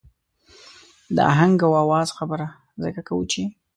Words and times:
د 1.15 1.17
آهنګ 1.31 1.57
او 1.67 1.73
آواز 1.83 2.07
خبره 2.17 2.47
ځکه 2.83 3.01
کوو 3.07 3.23
چې. 3.31 3.41